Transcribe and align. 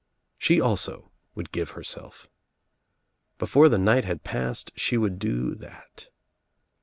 She 0.39 0.59
also 0.59 1.11
would 1.35 1.51
give 1.51 1.69
herself. 1.77 2.27
Before 3.37 3.69
the 3.69 3.77
night 3.77 4.03
had 4.03 4.23
passed 4.23 4.71
she 4.75 4.97
would 4.97 5.19
do 5.19 5.53
that. 5.53 6.07